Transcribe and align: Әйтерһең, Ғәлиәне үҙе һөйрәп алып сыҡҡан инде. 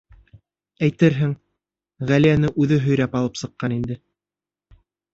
Әйтерһең, 0.87 1.35
Ғәлиәне 2.13 2.51
үҙе 2.65 2.83
һөйрәп 2.89 3.17
алып 3.23 3.41
сыҡҡан 3.45 3.81
инде. 3.81 4.03